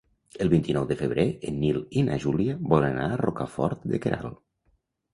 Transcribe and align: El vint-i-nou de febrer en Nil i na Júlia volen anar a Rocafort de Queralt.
El 0.45 0.49
vint-i-nou 0.53 0.87
de 0.91 0.97
febrer 1.01 1.25
en 1.51 1.59
Nil 1.65 1.79
i 2.01 2.05
na 2.09 2.19
Júlia 2.25 2.57
volen 2.75 3.01
anar 3.05 3.07
a 3.19 3.23
Rocafort 3.27 3.89
de 3.95 4.05
Queralt. 4.09 4.45